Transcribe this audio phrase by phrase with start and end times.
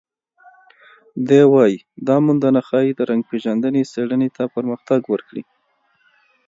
[1.27, 5.43] دی وايي، دا موندنه ښايي د رنګ پېژندنې څېړنې ته پرمختګ ورکړي.